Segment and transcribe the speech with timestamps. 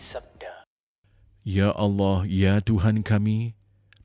[0.00, 0.64] Sabda.
[1.44, 3.52] Ya Allah, ya Tuhan kami,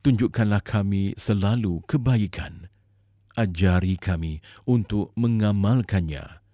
[0.04, 2.68] tunjukkanlah kami selalu kebaikan.
[3.36, 6.44] Ajari kami untuk mengamalkannya.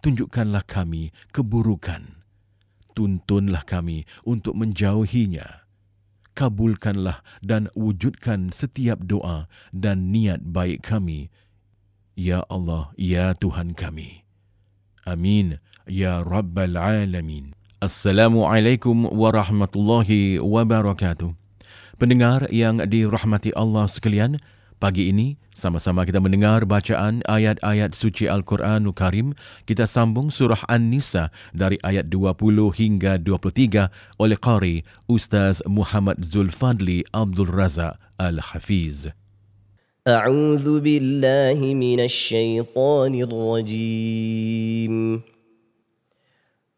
[0.00, 2.24] Tunjukkanlah kami keburukan.
[2.96, 5.68] Tuntunlah kami untuk menjauhinya.
[6.36, 11.32] Kabulkanlah dan wujudkan setiap doa dan niat baik kami.
[12.14, 14.22] Ya Allah, ya Tuhan kami.
[15.08, 15.58] Amin.
[15.88, 17.57] Ya Rabbal Alamin.
[17.83, 21.35] Assalamualaikum warahmatullahi wabarakatuh.
[21.99, 24.39] Pendengar yang dirahmati Allah sekalian,
[24.79, 29.35] pagi ini sama-sama kita mendengar bacaan ayat-ayat suci Al-Quranul Karim.
[29.67, 37.51] Kita sambung surah An-Nisa dari ayat 20 hingga 23 oleh Qari Ustaz Muhammad Zulfadli Abdul
[37.51, 39.11] Razak Al-Hafiz.
[40.03, 44.95] أعوذ بالله من الشيطان الرجيم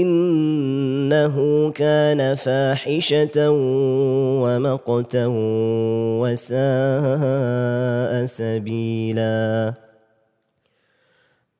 [0.00, 1.36] إنه
[1.70, 3.50] كان فاحشة
[4.42, 5.26] ومقتا
[6.22, 6.52] وساء
[8.26, 9.91] سبيلاً.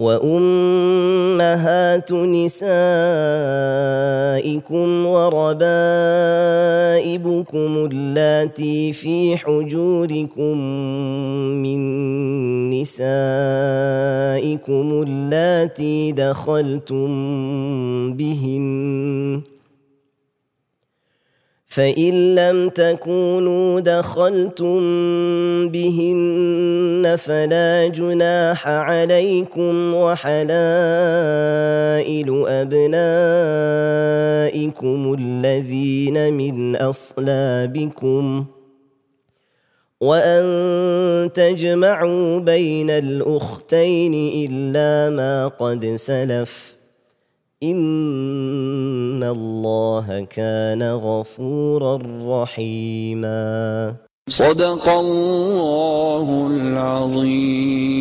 [0.00, 1.72] وأمهات
[2.12, 2.56] نسائكم
[5.06, 5.48] وربائبكم
[7.92, 10.58] اللاتي في حجوركم
[11.62, 11.80] من
[12.70, 13.04] نسائكم
[15.06, 17.08] اللاتي دخلتم
[18.12, 19.40] بهن
[21.70, 24.78] فإن لم تكونوا دخلتم
[25.68, 30.44] بهن فلا جناح عليكم وحلائل
[32.46, 32.86] أبنائكم
[35.18, 38.44] الذين من أصلابكم
[40.00, 40.42] وأن
[41.34, 46.79] تجمعوا بين الأختين إلا ما قد سلف
[47.63, 53.41] إن الله كان غفورا رحيما
[54.29, 57.95] صدق الله العظيم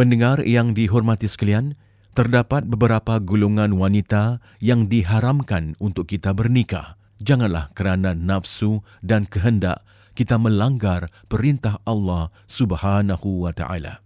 [0.00, 1.76] Pendengar yang dihormati sekalian,
[2.16, 6.96] terdapat beberapa golongan wanita yang diharamkan untuk kita bernikah.
[7.20, 9.84] Janganlah kerana nafsu dan kehendak
[10.16, 14.00] kita melanggar perintah Allah Subhanahu wa taala.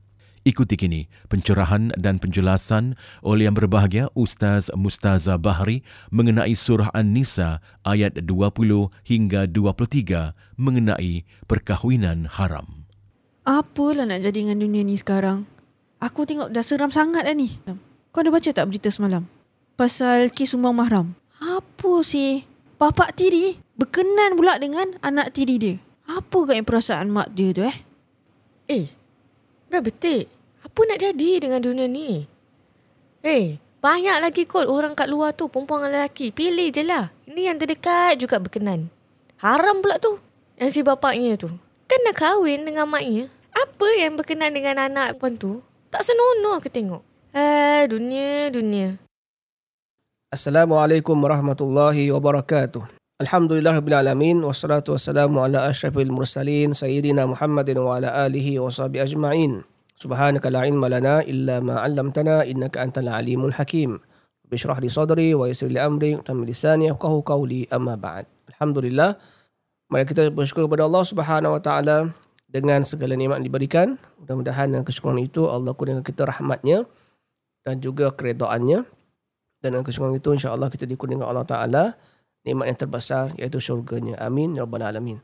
[0.50, 8.18] Ikuti kini pencerahan dan penjelasan oleh yang berbahagia Ustaz Mustaza Bahri mengenai surah An-Nisa ayat
[8.26, 12.90] 20 hingga 23 mengenai perkahwinan haram.
[13.46, 15.46] Apalah nak jadi dengan dunia ni sekarang?
[16.02, 17.54] Aku tengok dah seram sangat dah ni.
[18.10, 19.30] Kau dah baca tak berita semalam?
[19.78, 21.14] Pasal kes sumbang mahram.
[21.38, 22.50] Apa sih?
[22.82, 25.78] Bapak tiri berkenan pula dengan anak tiri dia.
[26.10, 27.78] Apa agaknya perasaan mak dia tu eh?
[28.66, 28.90] Eh,
[29.70, 30.39] dah betik.
[30.64, 32.28] Apa nak jadi dengan dunia ni?
[33.24, 36.36] Eh, banyak lagi kot orang kat luar tu perempuan dengan lelaki.
[36.36, 37.16] Pilih je lah.
[37.28, 38.92] Ini yang terdekat juga berkenan.
[39.40, 40.20] Haram pula tu.
[40.60, 41.48] Yang si bapaknya tu.
[41.88, 43.32] Kan dah kahwin dengan maknya.
[43.56, 45.52] Apa yang berkenan dengan anak perempuan tu?
[45.90, 47.02] Tak senonoh aku tengok.
[47.32, 49.00] Eh, dunia, dunia.
[50.30, 52.86] Assalamualaikum warahmatullahi wabarakatuh.
[53.20, 59.04] Alhamdulillah rabbil alamin wassalatu wassalamu ala asyrafil mursalin sayyidina Muhammadin wa ala alihi wa sahbihi
[59.08, 59.66] ajma'in.
[60.00, 64.00] Subhanaka la ilma lana illa ma 'allamtana innaka antal alimul hakim.
[64.48, 68.24] Bishrah li sadri wa yassir li amri wa tammi lisani yafqahu qawli amma ba'd.
[68.56, 69.20] Alhamdulillah
[69.92, 72.16] mari kita bersyukur kepada Allah Subhanahu wa taala
[72.48, 73.88] dengan segala nikmat yang diberikan.
[74.24, 76.88] Mudah-mudahan dengan kesyukuran itu Allah kurniakan kita rahmatnya
[77.68, 78.88] dan juga keredaannya.
[79.60, 81.84] Dan dengan kesyukuran itu insya-Allah kita dikurniakan Allah taala
[82.48, 84.16] nikmat yang terbesar iaitu syurganya.
[84.24, 85.20] Amin ya rabbal alamin.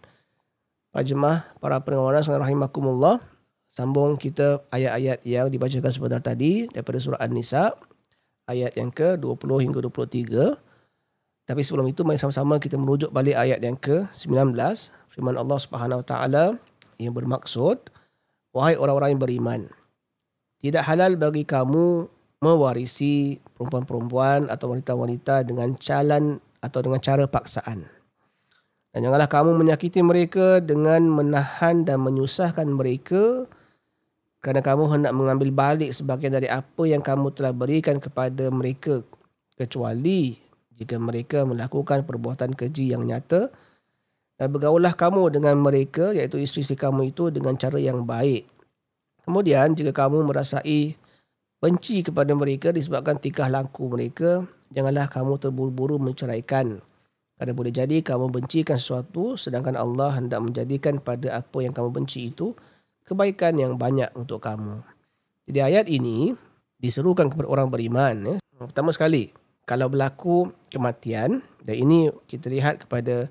[0.91, 3.23] Para jemaah, para pendengar sekalian rahimakumullah,
[3.75, 7.75] sambung kita ayat-ayat yang dibacakan sebentar tadi daripada surah An-Nisa
[8.47, 10.55] ayat yang ke-20 hingga 23.
[11.45, 14.55] Tapi sebelum itu mari sama-sama kita merujuk balik ayat yang ke-19
[15.11, 16.45] firman Allah Subhanahu Wa Taala
[16.95, 17.91] yang bermaksud
[18.55, 19.61] wahai orang-orang yang beriman
[20.63, 22.07] tidak halal bagi kamu
[22.39, 27.85] mewarisi perempuan-perempuan atau wanita-wanita dengan calan atau dengan cara paksaan.
[28.95, 33.43] Dan janganlah kamu menyakiti mereka dengan menahan dan menyusahkan mereka
[34.45, 39.01] kerana kamu hendak mengambil balik sebagian dari apa yang kamu telah berikan kepada mereka
[39.57, 40.37] kecuali
[40.77, 43.49] jika mereka melakukan perbuatan keji yang nyata
[44.37, 48.45] dan bergaullah kamu dengan mereka iaitu isteri-isteri kamu itu dengan cara yang baik.
[49.25, 50.93] Kemudian jika kamu merasai
[51.57, 56.85] benci kepada mereka disebabkan tingkah laku mereka, janganlah kamu terburu-buru menceraikan.
[57.33, 62.29] Kerana boleh jadi kamu bencikan sesuatu sedangkan Allah hendak menjadikan pada apa yang kamu benci
[62.29, 62.53] itu
[63.05, 64.81] kebaikan yang banyak untuk kamu.
[65.45, 66.33] Jadi ayat ini
[66.81, 68.15] diserukan kepada orang beriman.
[68.25, 68.35] Ya.
[68.57, 69.29] Pertama sekali,
[69.63, 73.29] kalau berlaku kematian, dan ini kita lihat kepada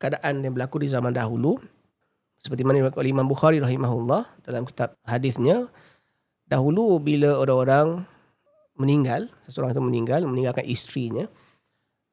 [0.00, 1.60] keadaan yang berlaku di zaman dahulu,
[2.40, 5.68] seperti mana oleh Imam Bukhari rahimahullah dalam kitab hadisnya,
[6.48, 8.04] dahulu bila orang-orang
[8.80, 11.28] meninggal, seseorang itu meninggal, meninggalkan isterinya,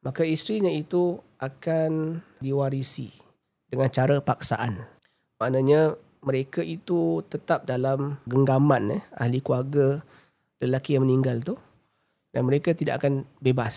[0.04, 3.12] maka isterinya itu akan diwarisi
[3.72, 4.84] dengan cara paksaan.
[5.40, 10.02] Maknanya mereka itu tetap dalam genggaman eh, ahli keluarga
[10.58, 11.56] lelaki yang meninggal tu
[12.34, 13.76] dan mereka tidak akan bebas.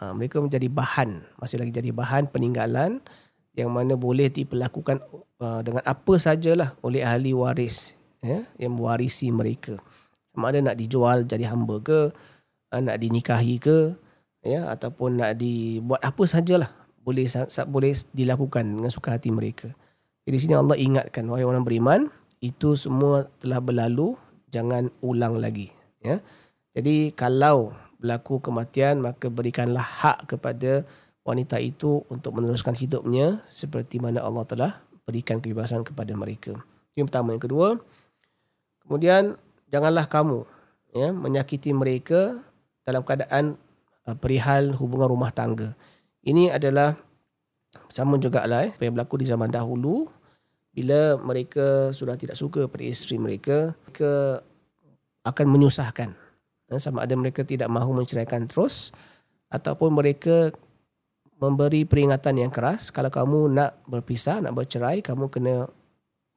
[0.00, 3.04] Ha, mereka menjadi bahan, masih lagi jadi bahan peninggalan
[3.52, 5.04] yang mana boleh diperlakukan
[5.42, 7.92] uh, dengan apa sajalah oleh ahli waris
[8.24, 9.76] ya, yang mewarisi mereka.
[10.32, 12.12] Sama ada nak dijual jadi hamba ke,
[12.72, 13.92] uh, nak dinikahi ke,
[14.40, 17.28] ya ataupun nak dibuat apa sajalah boleh
[17.68, 19.72] boleh dilakukan dengan suka hati mereka.
[20.30, 22.06] Jadi di sini Allah ingatkan wahai orang beriman,
[22.38, 24.14] itu semua telah berlalu,
[24.54, 26.22] jangan ulang lagi, ya.
[26.70, 30.86] Jadi kalau berlaku kematian maka berikanlah hak kepada
[31.26, 36.54] wanita itu untuk meneruskan hidupnya seperti mana Allah telah berikan kebebasan kepada mereka.
[36.94, 37.82] Yang pertama, yang kedua,
[38.86, 39.34] kemudian
[39.66, 40.46] janganlah kamu
[40.94, 42.38] ya menyakiti mereka
[42.86, 43.58] dalam keadaan
[44.06, 45.74] uh, perihal hubungan rumah tangga.
[46.22, 46.94] Ini adalah
[47.90, 50.19] sama juga lah eh, yang berlaku di zaman dahulu
[50.70, 54.42] bila mereka sudah tidak suka pada isteri mereka, mereka
[55.26, 56.10] akan menyusahkan.
[56.70, 58.94] Eh, sama ada mereka tidak mahu menceraikan terus
[59.50, 60.54] ataupun mereka
[61.42, 65.66] memberi peringatan yang keras kalau kamu nak berpisah, nak bercerai, kamu kena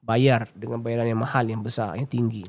[0.02, 2.44] bayar dengan bayaran yang mahal, yang besar, yang tinggi.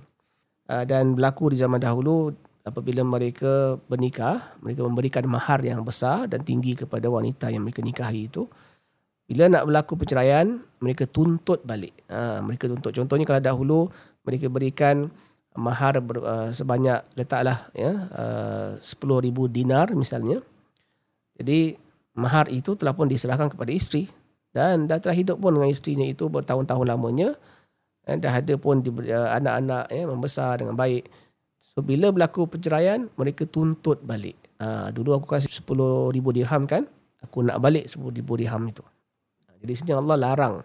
[0.65, 2.33] Uh, dan berlaku di zaman dahulu
[2.65, 8.25] apabila mereka bernikah, mereka memberikan mahar yang besar dan tinggi kepada wanita yang mereka nikahi
[8.25, 8.49] itu
[9.25, 11.93] bila nak berlaku perceraian mereka tuntut balik.
[12.13, 12.93] Ha, mereka tuntut.
[12.93, 13.79] Contohnya kalau dahulu
[14.21, 15.09] mereka berikan
[15.57, 20.43] mahar ber, uh, sebanyak letaklah ya uh, 10,000 dinar misalnya.
[21.41, 21.73] Jadi
[22.13, 24.05] mahar itu telah pun diserahkan kepada isteri.
[24.55, 27.35] Dan dah telah hidup pun dengan isterinya itu bertahun-tahun lamanya
[28.07, 31.09] dan dah ada pun di, uh, anak-anak ya membesar dengan baik.
[31.59, 34.37] So bila berlaku perceraian mereka tuntut balik.
[34.55, 36.87] Uh, dulu aku kasih 10,000 dirham kan
[37.19, 38.79] aku nak balik 10,000 dirham itu
[39.61, 40.55] jadi sini Allah larang.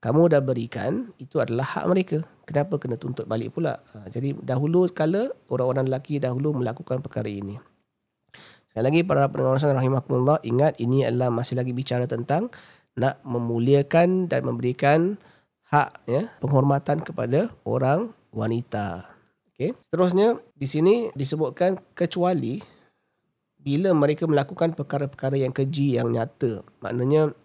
[0.00, 2.24] Kamu dah berikan itu adalah hak mereka.
[2.48, 3.84] Kenapa kena tuntut balik pula?
[3.92, 7.60] Ha, jadi dahulu kala orang-orang lelaki dahulu melakukan perkara ini.
[8.70, 12.48] Sekali lagi para pendengar rahimahkumullah ingat ini adalah masih lagi bicara tentang
[12.96, 15.20] nak memuliakan dan memberikan
[15.68, 19.04] hak ya penghormatan kepada orang wanita.
[19.52, 22.62] Okey seterusnya di sini disebutkan kecuali
[23.60, 26.64] bila mereka melakukan perkara-perkara yang keji yang nyata.
[26.80, 27.36] Maknanya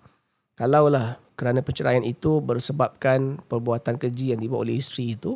[0.55, 5.35] kalaulah kerana perceraian itu bersebabkan perbuatan keji yang dibuat oleh isteri itu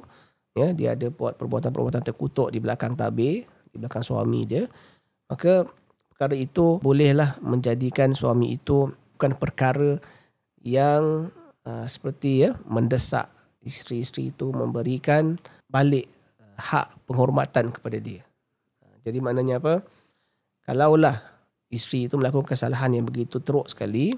[0.55, 4.65] ya dia ada buat perbuatan-perbuatan terkutuk di belakang tabir di belakang suami dia
[5.29, 5.67] maka
[6.09, 9.99] perkara itu bolehlah menjadikan suami itu bukan perkara
[10.63, 11.31] yang
[11.63, 13.31] uh, seperti ya mendesak
[13.63, 16.07] isteri-isteri itu memberikan balik
[16.39, 18.23] uh, hak penghormatan kepada dia.
[19.05, 19.79] Jadi maknanya apa?
[20.67, 21.23] Kalaulah
[21.71, 24.11] isteri itu melakukan kesalahan yang begitu teruk sekali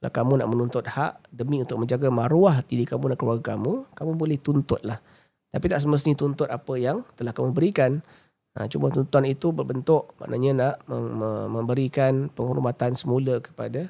[0.00, 4.10] kalau kamu nak menuntut hak demi untuk menjaga maruah diri kamu dan keluarga kamu, kamu
[4.16, 4.96] boleh tuntut lah.
[5.52, 8.00] Tapi tak semestinya tuntut apa yang telah kamu berikan.
[8.56, 10.74] Ha, cuma tuntutan itu berbentuk maknanya nak
[11.52, 13.86] memberikan penghormatan semula kepada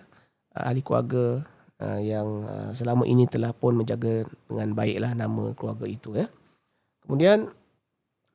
[0.53, 1.41] uh, ahli keluarga
[1.81, 6.29] uh, yang uh, selama ini telah pun menjaga dengan baiklah nama keluarga itu ya.
[7.07, 7.49] Kemudian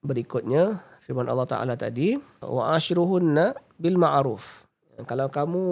[0.02, 4.66] berikutnya firman Allah Taala tadi wa ashiruhunna bil ma'ruf.
[5.06, 5.64] Kalau kamu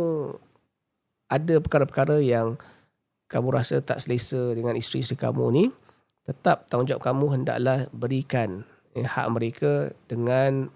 [1.33, 2.61] ada perkara-perkara yang
[3.25, 5.65] kamu rasa tak selesa dengan isteri-isteri kamu ni,
[6.29, 8.61] tetap tanggungjawab kamu hendaklah berikan
[8.93, 10.69] eh, hak mereka dengan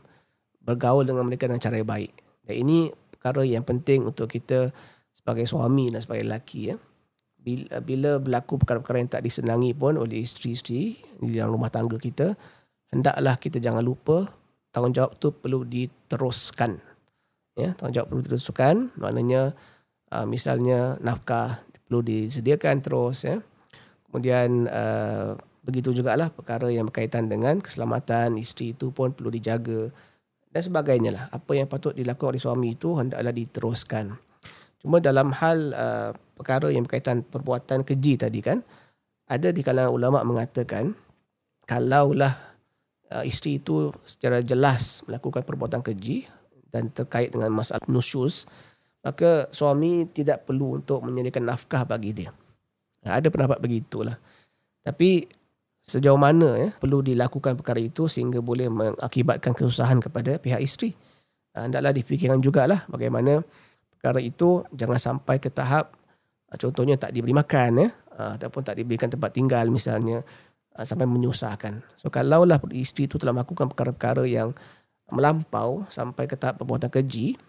[0.65, 2.11] bergaul dengan mereka dengan cara yang baik.
[2.49, 2.77] Dan ini
[3.13, 4.73] perkara yang penting untuk kita
[5.13, 6.73] sebagai suami dan sebagai lelaki.
[6.73, 6.75] Ya.
[7.37, 12.35] Bila, bila berlaku perkara-perkara yang tak disenangi pun oleh isteri-isteri di dalam rumah tangga kita,
[12.91, 14.27] hendaklah kita jangan lupa
[14.75, 16.81] tanggungjawab tu perlu diteruskan.
[17.55, 19.55] Ya, tanggungjawab perlu diteruskan, maknanya
[20.11, 23.39] uh, misalnya nafkah perlu disediakan terus ya.
[24.07, 29.91] Kemudian uh, begitu jugalah perkara yang berkaitan dengan keselamatan isteri itu pun perlu dijaga
[30.51, 31.23] dan sebagainya lah.
[31.31, 34.15] Apa yang patut dilakukan oleh suami itu hendaklah diteruskan.
[34.79, 38.63] Cuma dalam hal uh, perkara yang berkaitan perbuatan keji tadi kan,
[39.27, 40.95] ada di kalangan ulama mengatakan
[41.67, 42.31] kalaulah
[43.11, 46.29] uh, isteri itu secara jelas melakukan perbuatan keji
[46.71, 48.47] dan terkait dengan masalah nusyus,
[49.07, 52.35] maka suami tidak perlu untuk menyediakan nafkah bagi dia.
[53.07, 54.19] Ha, ada pendapat begitulah.
[54.83, 55.23] Tapi
[55.79, 60.91] sejauh mana ya, perlu dilakukan perkara itu sehingga boleh mengakibatkan kesusahan kepada pihak isteri.
[61.55, 63.39] Ha, hendaklah difikirkan jugalah bagaimana
[63.95, 65.95] perkara itu jangan sampai ke tahap
[66.51, 67.89] ha, contohnya tak diberi makan ya,
[68.35, 70.19] ataupun tak diberikan tempat tinggal misalnya
[70.75, 71.79] sampai menyusahkan.
[71.95, 74.51] So kalaulah isteri itu telah melakukan perkara-perkara yang
[75.09, 77.39] melampau sampai ke tahap perbuatan keji,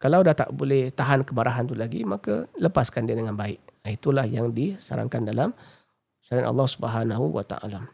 [0.00, 3.60] kalau dah tak boleh tahan kemarahan tu lagi, maka lepaskan dia dengan baik.
[3.84, 5.52] Itulah yang disarankan dalam
[6.24, 7.84] syariat Allah Subhanahu wa taala.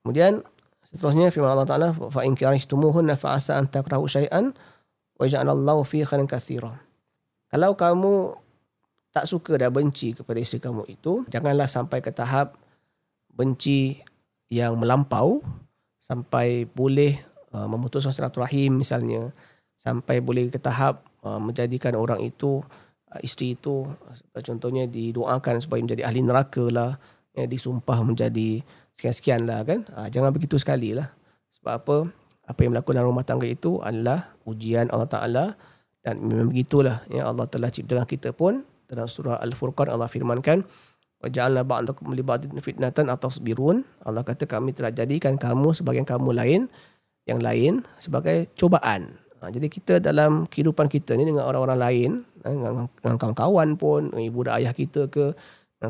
[0.00, 0.40] Kemudian
[0.88, 4.56] seterusnya firman Allah Taala fa in karihtumuhunna fa asa an takrahu shay'an
[5.20, 6.80] wa ja'alallahu fi khairin katsira.
[7.52, 8.40] Kalau kamu
[9.12, 12.56] tak suka dan benci kepada isteri kamu itu, janganlah sampai ke tahap
[13.36, 14.00] benci
[14.48, 15.44] yang melampau
[16.00, 17.20] sampai boleh
[17.52, 19.32] uh, memutuskan silaturahim misalnya
[19.78, 22.62] sampai boleh ke tahap uh, menjadikan orang itu
[23.12, 26.96] uh, isteri itu uh, contohnya didoakan supaya menjadi ahli neraka lah
[27.36, 28.62] ya, disumpah menjadi
[28.94, 29.84] sekian-sekian lah kan.
[29.92, 31.10] Uh, jangan begitu sekali lah.
[31.54, 31.96] Sebab apa?
[32.44, 35.44] Apa yang berlaku dalam rumah tangga itu adalah ujian Allah Ta'ala
[36.04, 38.66] dan memang begitulah ya Allah telah ciptakan kita pun.
[38.84, 40.60] Dalam surah Al-Furqan Allah firmankan
[41.24, 46.60] li ba'din fitnatan atau sabirun Allah kata kami telah jadikan kamu sebagai kamu lain
[47.24, 52.10] yang lain sebagai cobaan Ha, jadi kita dalam kehidupan kita ni dengan orang-orang lain,
[52.40, 55.36] ha, dengan, kawan-kawan pun, ibu dan ayah kita ke,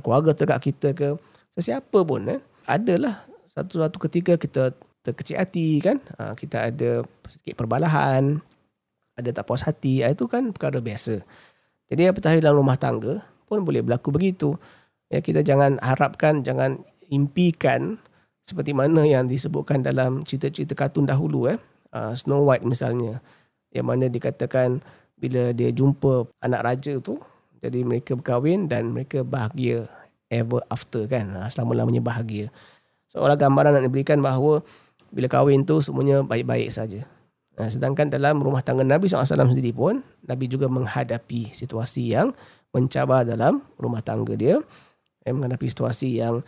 [0.03, 1.15] keluarga terdekat kita ke,
[1.55, 3.23] sesiapa pun, eh, adalah
[3.55, 4.75] satu-satu ketika kita
[5.07, 8.43] terkecil hati kan, ha, kita ada sedikit perbalahan,
[9.15, 11.23] ada tak puas hati, ha, itu kan perkara biasa.
[11.87, 14.59] Jadi apatah dalam rumah tangga pun boleh berlaku begitu.
[15.15, 18.03] Ya, kita jangan harapkan, jangan impikan
[18.43, 21.61] seperti mana yang disebutkan dalam cerita-cerita kartun dahulu eh.
[21.95, 23.23] Uh, Snow White misalnya
[23.75, 24.79] yang mana dikatakan
[25.19, 27.19] bila dia jumpa anak raja tu
[27.65, 29.89] Jadi mereka berkahwin dan mereka bahagia
[30.29, 31.33] ever after kan.
[31.33, 32.53] Ha, selama-lamanya bahagia.
[33.09, 34.61] Seolah gambaran nak diberikan bahawa
[35.09, 37.09] bila kahwin tu semuanya baik-baik saja.
[37.57, 42.37] Ha, sedangkan dalam rumah tangga Nabi SAW sendiri pun, Nabi juga menghadapi situasi yang
[42.77, 44.61] mencabar dalam rumah tangga dia.
[45.25, 46.45] Eh, menghadapi situasi yang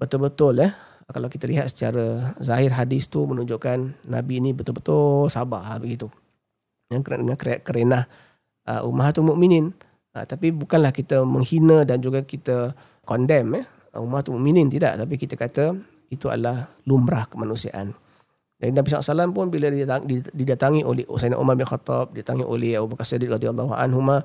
[0.00, 0.72] betul-betul eh,
[1.12, 6.08] kalau kita lihat secara zahir hadis tu menunjukkan Nabi ini betul-betul sabar begitu.
[6.92, 8.04] Yang dengan kerenah
[8.68, 9.72] uh, ummahatul mukminin.
[10.12, 12.76] Uh, tapi bukanlah kita menghina dan juga kita
[13.08, 15.76] condemn eh ummahatul mukminin tidak tapi kita kata
[16.12, 17.96] itu adalah lumrah kemanusiaan.
[18.62, 19.72] Dan Nabi SAW pun bila
[20.30, 24.22] didatangi oleh Sayyidina Umar bin Khattab, didatangi oleh Abu Bakar Siddiq radhiyallahu anhuma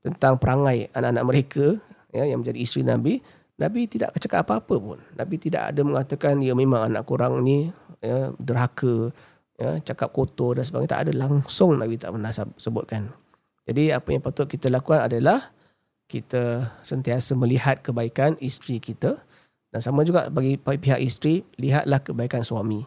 [0.00, 1.66] tentang perangai anak-anak mereka
[2.08, 3.20] ya, yang menjadi isteri Nabi,
[3.60, 4.98] Nabi tidak cakap apa-apa pun.
[5.18, 7.68] Nabi tidak ada mengatakan ya memang anak kurang ni
[8.00, 9.12] ya, derhaka,
[9.58, 10.94] ya, cakap kotor dan sebagainya.
[10.94, 13.10] Tak ada langsung Nabi tak pernah sebutkan.
[13.68, 15.52] Jadi apa yang patut kita lakukan adalah
[16.08, 19.20] kita sentiasa melihat kebaikan isteri kita
[19.68, 22.80] dan sama juga bagi pihak isteri lihatlah kebaikan suami.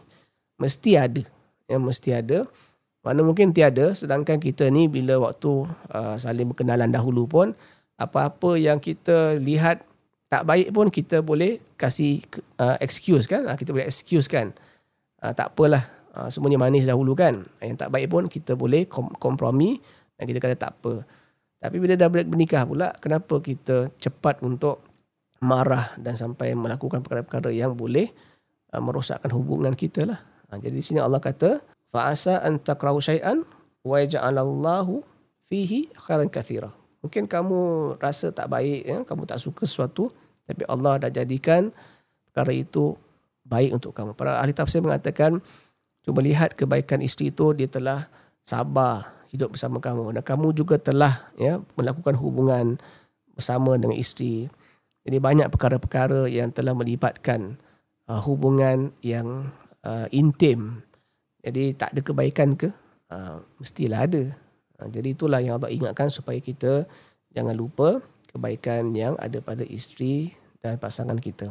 [0.58, 1.22] Mesti ada.
[1.70, 2.50] Ya, mesti ada.
[3.02, 7.54] Mana mungkin tiada sedangkan kita ni bila waktu uh, saling berkenalan dahulu pun
[7.98, 9.82] apa-apa yang kita lihat
[10.30, 12.22] tak baik pun kita boleh kasih
[12.62, 14.54] uh, excuse kan uh, kita boleh excuse kan
[15.18, 15.82] uh, tak apalah
[16.16, 19.80] uh, semuanya manis dahulu kan yang tak baik pun kita boleh kom- kompromi
[20.16, 21.04] dan kita kata tak apa
[21.62, 24.82] tapi bila dah bernikah pula kenapa kita cepat untuk
[25.42, 28.10] marah dan sampai melakukan perkara-perkara yang boleh
[28.72, 30.20] uh, merosakkan hubungan kita lah
[30.52, 33.40] jadi di sini Allah kata fa'asa an takrahu syai'an
[33.82, 35.00] wa yaj'alallahu
[35.48, 37.60] fihi khairan katsira Mungkin kamu
[37.98, 38.98] rasa tak baik, ya?
[39.02, 40.14] kamu tak suka sesuatu,
[40.46, 41.74] tapi Allah dah jadikan
[42.30, 42.94] perkara itu
[43.42, 44.14] baik untuk kamu.
[44.14, 45.42] Para ahli tafsir mengatakan,
[46.02, 48.06] cuba lihat kebaikan isteri itu, dia telah
[48.42, 50.18] sabar hidup bersama kamu.
[50.18, 52.76] Dan kamu juga telah ya, melakukan hubungan
[53.32, 54.46] bersama dengan isteri.
[55.02, 57.58] Jadi banyak perkara-perkara yang telah melibatkan
[58.06, 59.50] uh, hubungan yang
[59.82, 60.84] uh, intim.
[61.42, 62.70] Jadi tak ada kebaikan ke?
[63.10, 64.22] Uh, mestilah ada.
[64.78, 66.86] Ha, jadi itulah yang Allah ingatkan supaya kita
[67.34, 67.98] jangan lupa
[68.30, 71.50] kebaikan yang ada pada isteri dan pasangan kita.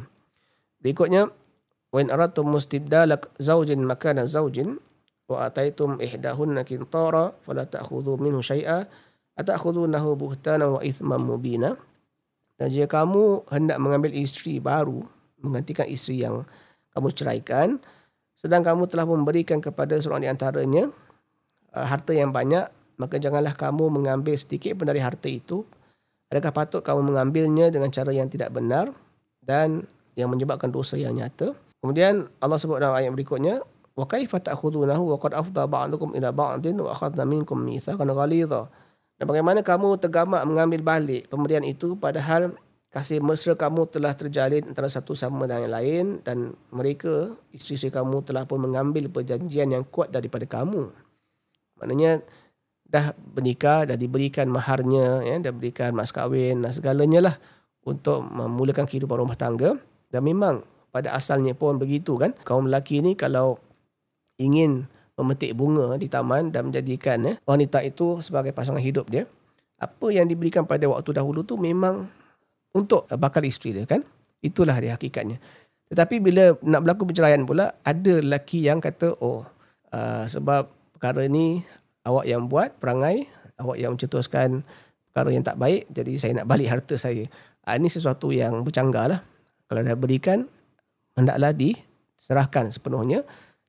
[0.81, 1.29] Berikutnya,
[1.91, 4.79] when aratum mustibdala zaujin makana zaujin
[5.27, 8.87] wa ataitum ihdahunna qintara fala ta'khudhu minhu syai'a
[9.39, 11.79] atakhudhunahu buhtana wa ithman mubina.
[12.59, 15.01] Dan jika kamu hendak mengambil isteri baru
[15.41, 16.45] menggantikan isteri yang
[16.93, 17.69] kamu ceraikan
[18.37, 20.89] sedang kamu telah memberikan kepada seorang di antaranya
[21.73, 22.69] uh, harta yang banyak
[23.01, 25.65] maka janganlah kamu mengambil sedikit pun dari harta itu.
[26.29, 28.93] Adakah patut kamu mengambilnya dengan cara yang tidak benar
[29.41, 29.83] dan
[30.15, 31.57] yang menyebabkan dosa yang nyata?
[31.81, 33.65] Kemudian Allah sebut dalam ayat berikutnya,
[33.97, 38.69] wa kaifa ta'khudunahu wa qad afdha ba'dukum ila ba'din wa akhadna minkum mitsaqan ghalidha.
[39.17, 42.57] Dan bagaimana kamu tergamak mengambil balik pemberian itu padahal
[42.91, 46.37] kasih mesra kamu telah terjalin antara satu sama dengan yang lain dan
[46.73, 50.91] mereka isteri-isteri kamu telah pun mengambil perjanjian yang kuat daripada kamu.
[51.79, 52.21] Maknanya
[52.91, 57.35] dah bernikah, dah diberikan maharnya, ya, dah berikan mas kahwin dan segalanya lah
[57.87, 59.79] untuk memulakan kehidupan rumah tangga.
[60.11, 60.59] Dan memang
[60.91, 62.35] pada asalnya pun begitu kan.
[62.43, 63.57] Kaum lelaki ni kalau
[64.37, 69.27] ingin memetik bunga di taman dan menjadikan ya, wanita itu sebagai pasangan hidup dia,
[69.77, 72.09] apa yang diberikan pada waktu dahulu tu memang
[72.73, 74.01] untuk bakal isteri dia kan.
[74.41, 75.37] Itulah dia hakikatnya.
[75.91, 79.45] Tetapi bila nak berlaku perceraian pula, ada lelaki yang kata, oh
[79.91, 81.61] uh, sebab perkara ni
[82.07, 83.27] awak yang buat perangai,
[83.59, 84.65] awak yang mencetuskan
[85.11, 87.27] perkara yang tak baik, jadi saya nak balik harta saya.
[87.67, 89.19] Ha, ini sesuatu yang bercanggah lah.
[89.67, 90.47] Kalau dah berikan,
[91.21, 93.21] hendaklah diserahkan sepenuhnya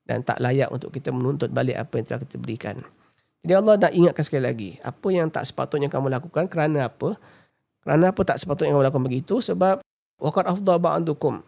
[0.09, 2.77] dan tak layak untuk kita menuntut balik apa yang telah kita berikan.
[3.43, 7.19] Jadi Allah nak ingatkan sekali lagi, apa yang tak sepatutnya kamu lakukan kerana apa?
[7.83, 9.43] Kerana apa tak sepatutnya kamu lakukan begitu?
[9.43, 9.83] Sebab
[10.23, 11.43] waqad afdha ba'dukum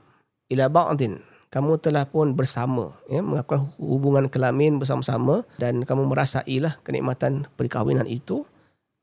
[0.51, 1.23] ila ba'din.
[1.55, 8.43] Kamu telah pun bersama, ya, melakukan hubungan kelamin bersama-sama dan kamu merasailah kenikmatan perkahwinan itu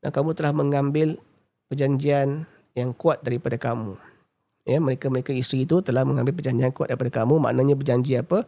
[0.04, 1.16] dan kamu telah mengambil
[1.72, 2.44] perjanjian
[2.76, 3.96] yang kuat daripada kamu
[4.62, 7.38] ya mereka-mereka isteri itu telah mengambil perjanjian kuat daripada kamu.
[7.42, 8.46] Maknanya berjanji apa?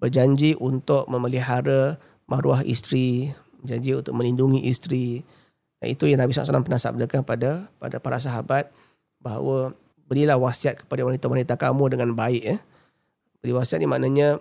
[0.00, 5.20] Berjanji untuk memelihara maruah isteri berjanji untuk melindungi isteri.
[5.80, 8.72] Dan itu yang Nabi SAW pernah sabdakan pada pada para sahabat
[9.20, 9.76] bahawa
[10.08, 12.56] berilah wasiat kepada wanita-wanita kamu dengan baik ya.
[13.40, 14.40] Beri wasiat ni maknanya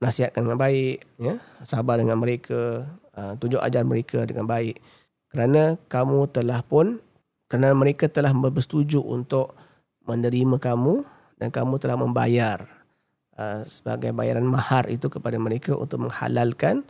[0.00, 4.80] nasihatkan dengan baik, ya, sabar dengan mereka, uh, tunjuk ajar mereka dengan baik.
[5.28, 7.00] Kerana kamu telah pun,
[7.48, 9.56] kerana mereka telah bersetuju untuk
[10.04, 11.04] menerima kamu
[11.40, 12.64] dan kamu telah membayar
[13.36, 16.84] uh, sebagai bayaran mahar itu kepada mereka untuk menghalalkan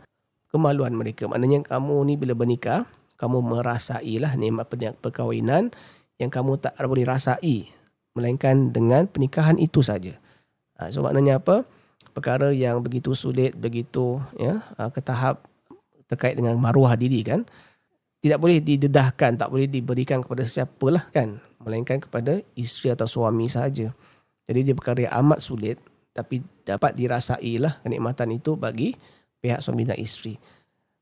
[0.51, 1.27] kemaluan mereka.
[1.27, 2.87] Maknanya kamu ni bila bernikah,
[3.19, 4.67] kamu merasailah nikmat
[4.99, 5.71] perkahwinan
[6.19, 7.71] yang kamu tak boleh rasai
[8.15, 10.15] melainkan dengan pernikahan itu saja.
[10.79, 11.67] Ha, so maknanya apa?
[12.15, 15.43] Perkara yang begitu sulit, begitu ya, ha, ke tahap
[16.07, 17.43] terkait dengan maruah diri kan
[18.25, 23.89] tidak boleh didedahkan, tak boleh diberikan kepada siapalah kan, melainkan kepada isteri atau suami saja.
[24.45, 25.81] Jadi dia perkara amat sulit
[26.13, 28.93] tapi dapat dirasai lah kenikmatan itu bagi
[29.41, 30.37] pihak suami dan isteri.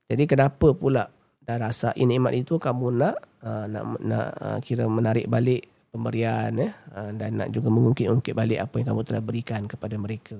[0.07, 1.05] Jadi kenapa pula
[1.43, 6.71] dah rasa nikmat itu kamu nak uh, nak nak uh, kira menarik balik pemberian ya
[6.95, 10.39] uh, dan nak juga mengungkit-ungkit balik apa yang kamu telah berikan kepada mereka.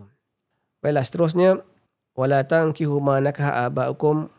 [0.79, 1.49] Baiklah seterusnya
[2.15, 4.31] wala tankihu ma nakaha abaukum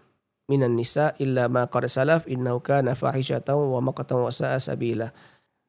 [0.48, 5.12] minan nisa illa ma qad salaf innahu kana fahishatan wa maqtan wa sa'a sabila.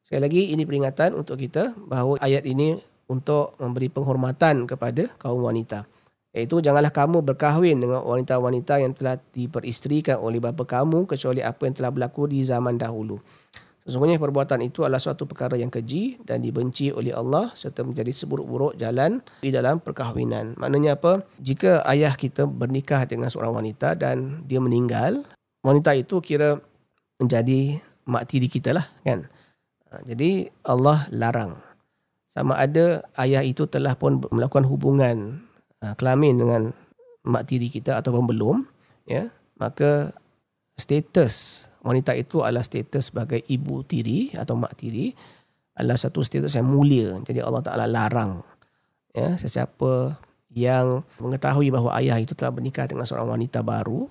[0.06, 2.78] Sekali lagi ini peringatan untuk kita bahawa ayat ini
[3.10, 5.82] untuk memberi penghormatan kepada kaum wanita.
[6.30, 11.74] Iaitu janganlah kamu berkahwin dengan wanita-wanita yang telah diperistrikan oleh bapa kamu kecuali apa yang
[11.74, 13.18] telah berlaku di zaman dahulu.
[13.82, 18.78] Sesungguhnya perbuatan itu adalah suatu perkara yang keji dan dibenci oleh Allah serta menjadi seburuk-buruk
[18.78, 20.54] jalan di dalam perkahwinan.
[20.54, 21.26] Maknanya apa?
[21.42, 25.26] Jika ayah kita bernikah dengan seorang wanita dan dia meninggal,
[25.66, 26.62] wanita itu kira
[27.18, 29.26] menjadi mak tiri kita lah kan.
[30.04, 31.56] Jadi Allah larang.
[32.28, 35.40] Sama ada ayah itu telah pun melakukan hubungan
[35.80, 36.62] uh, kelamin dengan
[37.24, 38.56] mak tiri kita ataupun belum,
[39.08, 40.12] ya, maka
[40.76, 45.16] status wanita itu adalah status sebagai ibu tiri atau mak tiri
[45.72, 47.16] adalah satu status yang mulia.
[47.24, 48.44] Jadi Allah Taala larang
[49.16, 50.20] ya sesiapa
[50.52, 54.04] yang mengetahui bahawa ayah itu telah bernikah dengan seorang wanita baru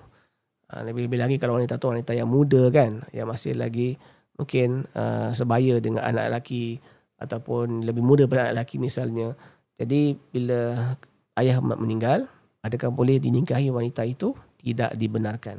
[0.74, 3.94] uh, lebih-lebih lagi kalau wanita itu wanita yang muda kan yang masih lagi
[4.36, 6.80] mungkin uh, sebaya dengan anak lelaki
[7.16, 9.32] ataupun lebih muda daripada anak lelaki misalnya.
[9.76, 10.92] Jadi bila
[11.40, 12.28] ayah meninggal,
[12.64, 14.32] adakah boleh dinikahi wanita itu?
[14.60, 15.56] Tidak dibenarkan.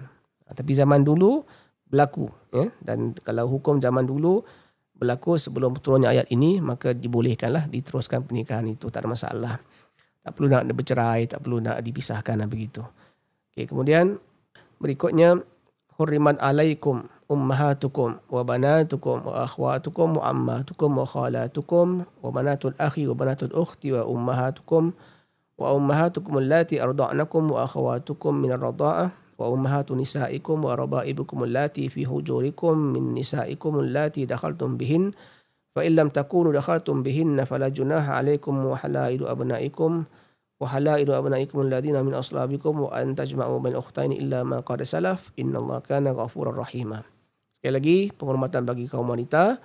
[0.47, 1.41] Ha, Tapi zaman dulu
[1.87, 4.43] berlaku ya dan kalau hukum zaman dulu
[4.91, 9.55] berlaku sebelum turunnya ayat ini maka dibolehkanlah diteruskan pernikahan itu tak ada masalah.
[10.19, 12.83] Tak perlu nak bercerai, tak perlu nak dipisahkan dan begitu.
[13.53, 14.19] Okey, kemudian
[14.81, 15.39] berikutnya
[15.95, 24.91] hurriman alaikum أمهاتكم وبناتكم وأخواتكم وعماتكم وخالاتكم وبنات الأخ وبنات الأخت وأمهاتكم
[25.57, 34.25] وأمهاتكم اللاتي أرضعنكم وأخواتكم من الرضاعة وأمهات نسائكم وربائبكم اللاتي في هجوركم من نسائكم اللاتي
[34.25, 35.11] دخلتم بهن.
[35.75, 40.03] فإن لم تكونوا دخلتم بهن فلا جناح عليكم وحلائل أبنائكم
[40.61, 45.31] وحلائل أبنائكم الذين من أصلابكم وأن تجمعوا بين أختين إلا ما قد سلف.
[45.39, 47.01] إن الله كان غفورا رحيما.
[47.67, 49.59] Sekali lagi, penghormatan bagi kaum wanita.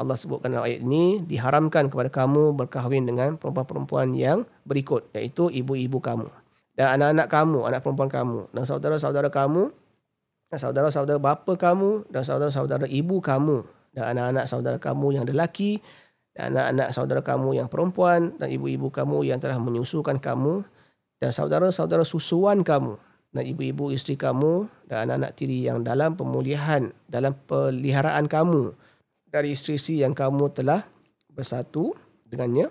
[0.00, 6.00] Allah sebutkan dalam ayat ini, diharamkan kepada kamu berkahwin dengan perempuan-perempuan yang berikut, iaitu ibu-ibu
[6.00, 6.24] kamu.
[6.72, 8.48] Dan anak-anak kamu, anak perempuan kamu.
[8.48, 9.68] Dan saudara-saudara kamu,
[10.48, 13.60] dan saudara-saudara bapa kamu, dan saudara-saudara ibu kamu.
[13.92, 15.84] Dan anak-anak saudara kamu yang lelaki,
[16.32, 20.64] dan anak-anak saudara kamu yang perempuan, dan ibu-ibu kamu yang telah menyusukan kamu,
[21.20, 22.96] dan saudara-saudara susuan kamu,
[23.34, 28.70] dan ibu-ibu isteri kamu dan anak-anak tiri yang dalam pemulihan, dalam peliharaan kamu
[29.26, 30.86] dari isteri-isteri yang kamu telah
[31.34, 31.98] bersatu
[32.30, 32.70] dengannya.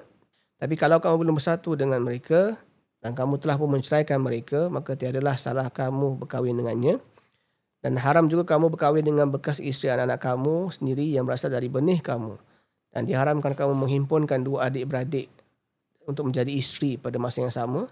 [0.55, 2.55] Tapi kalau kamu belum bersatu dengan mereka
[3.03, 7.03] dan kamu telah pun menceraikan mereka, maka tiadalah salah kamu berkahwin dengannya.
[7.83, 11.99] Dan haram juga kamu berkahwin dengan bekas isteri anak-anak kamu sendiri yang berasal dari benih
[11.99, 12.39] kamu.
[12.95, 15.27] Dan diharamkan kamu menghimpunkan dua adik-beradik
[16.07, 17.91] untuk menjadi isteri pada masa yang sama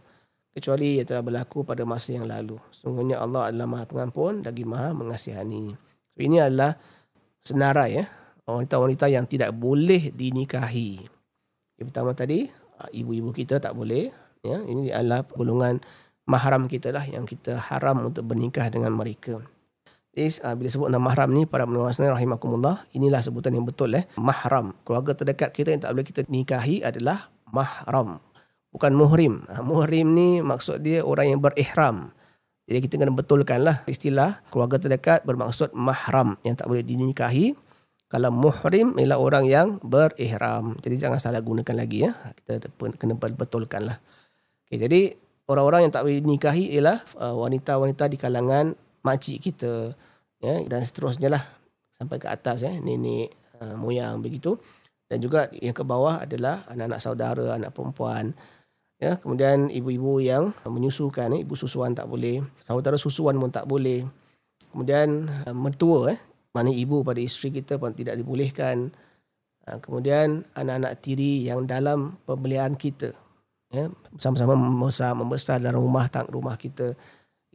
[0.52, 2.60] kecuali ia telah berlaku pada masa yang lalu.
[2.76, 5.76] Sungguhnya Allah adalah Maha Pengampun lagi Maha Mengasihani.
[6.12, 6.76] So, ini adalah
[7.42, 8.06] senarai ya
[8.46, 11.00] wanita-wanita yang tidak boleh dinikahi.
[11.80, 14.12] Yang pertama tadi ah, ibu-ibu kita tak boleh
[14.44, 15.80] ya ini adalah golongan
[16.28, 19.42] mahram kita lah yang kita haram untuk bernikah dengan mereka.
[20.12, 23.96] Is, uh, bila sebut nama mahram ni para pendengar sekalian rahimakumullah inilah sebutan yang betul
[23.96, 28.20] eh mahram keluarga terdekat kita yang tak boleh kita nikahi adalah mahram
[28.72, 29.44] bukan muhrim.
[29.52, 32.16] Ha, muhrim ni maksud dia orang yang berihram.
[32.66, 37.54] Jadi kita kena betulkanlah istilah keluarga terdekat bermaksud mahram yang tak boleh dinikahi.
[38.12, 40.76] Kalau muhrim ialah orang yang berihram.
[40.84, 42.12] Jadi jangan salah gunakan lagi ya.
[42.36, 44.00] Kita kena betulkanlah.
[44.68, 45.02] Okay, jadi
[45.52, 48.72] orang-orang yang tak boleh dinikahi ialah uh, wanita-wanita di kalangan
[49.04, 49.92] makcik kita
[50.40, 51.44] ya dan seterusnya lah
[51.92, 54.58] sampai ke atas ya nenek uh, moyang begitu
[55.12, 58.32] dan juga yang ke bawah adalah anak-anak saudara, anak perempuan
[59.02, 64.06] ya kemudian ibu-ibu yang menyusukan eh, ibu susuan tak boleh saudara susuan pun tak boleh.
[64.72, 66.20] Kemudian uh, mertua eh
[66.54, 68.94] mana ibu pada isteri kita pun tidak dibolehkan.
[69.66, 73.12] Uh, kemudian anak-anak tiri yang dalam pembelian kita
[73.72, 76.92] ya bersama-sama membesar membesar dalam rumah tang rumah kita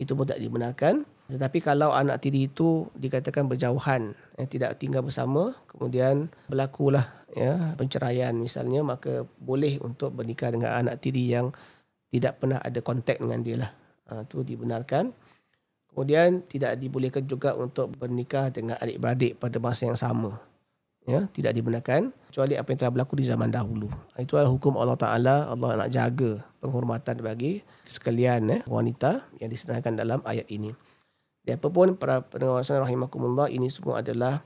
[0.01, 5.59] itu pun tak dibenarkan Tetapi kalau anak tiri itu dikatakan berjauhan, eh, tidak tinggal bersama,
[5.67, 7.03] kemudian berlakulah
[7.35, 11.51] ya penceraian misalnya, maka boleh untuk bernikah dengan anak tiri yang
[12.15, 13.71] tidak pernah ada kontak dengan dia lah.
[14.07, 15.11] Ha, itu dibenarkan.
[15.91, 20.39] Kemudian tidak dibolehkan juga untuk bernikah dengan adik-beradik pada masa yang sama.
[21.07, 23.87] Ya, tidak dibenarkan kecuali apa yang telah berlaku di zaman dahulu.
[24.19, 25.37] Itu adalah hukum Allah Taala.
[25.51, 30.75] Allah nak jaga penghormatan bagi sekalian eh, wanita yang disenaraikan dalam ayat ini.
[31.47, 34.43] Dan apa pun para pendengar rahimakumullah ini semua adalah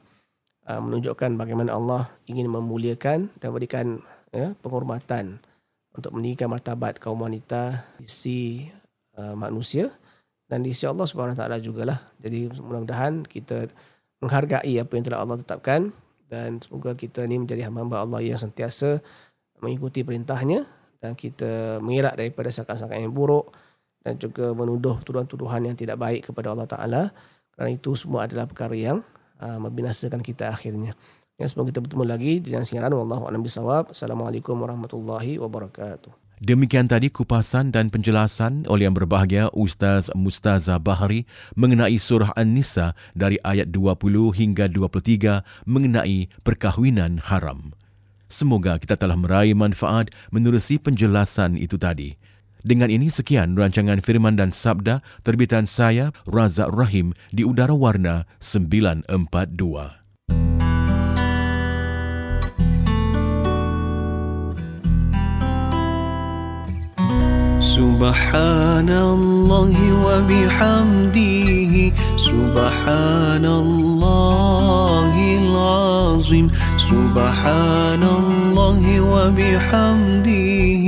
[0.69, 5.41] uh, menunjukkan bagaimana Allah ingin memuliakan dan berikan ya, penghormatan
[5.97, 8.41] untuk meninggikan martabat kaum wanita di sisi
[9.17, 9.89] uh, manusia
[10.45, 11.99] dan di sisi Allah Subhanahu taala jugalah.
[12.21, 13.73] Jadi mudah-mudahan kita
[14.21, 15.97] menghargai apa yang telah Allah tetapkan
[16.29, 19.01] dan semoga kita ni menjadi hamba-hamba Allah yang sentiasa
[19.65, 20.69] mengikuti perintahnya
[21.01, 23.51] dan kita mengelak daripada sangkaan-sangkaan yang buruk
[24.01, 27.03] dan juga menuduh tuduhan-tuduhan yang tidak baik kepada Allah Ta'ala
[27.55, 29.05] kerana itu semua adalah perkara yang
[29.37, 30.97] uh, membinasakan kita akhirnya.
[31.41, 33.97] Ya, semoga kita bertemu lagi dengan siaran Wallahu a'lam bishawab.
[33.97, 36.13] Assalamualaikum warahmatullahi wabarakatuh.
[36.41, 43.37] Demikian tadi kupasan dan penjelasan oleh yang berbahagia Ustaz Mustaza Bahari mengenai surah An-Nisa dari
[43.45, 47.77] ayat 20 hingga 23 mengenai perkahwinan haram.
[48.33, 52.17] Semoga kita telah meraih manfaat menerusi penjelasan itu tadi.
[52.66, 60.06] Dengan ini sekian rancangan firman dan sabda terbitan saya Razak Rahim di Udara Warna 942.
[67.76, 71.46] سبحان الله وبحمده
[72.18, 80.88] سبحان الله العظيم سبحان الله وبحمده